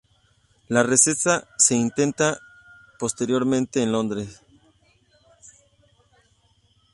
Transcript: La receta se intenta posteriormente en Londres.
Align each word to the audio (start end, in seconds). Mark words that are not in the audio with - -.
La 0.67 0.81
receta 0.81 1.47
se 1.59 1.75
intenta 1.75 2.39
posteriormente 2.97 3.83
en 3.83 3.91
Londres. 3.91 4.41